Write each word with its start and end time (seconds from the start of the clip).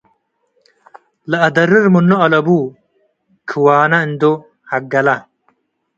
ለአደርር 1.29 1.85
ምኑ 1.93 2.09
አለቡ- 2.25 2.47
ክዋና 3.49 3.93
እንዶ 4.05 4.23
ዐገላ 4.71 5.07